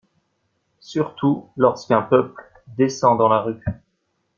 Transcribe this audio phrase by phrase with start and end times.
[0.79, 2.41] Surtout lorsqu’un peuple
[2.75, 3.63] “descend dans la rue”.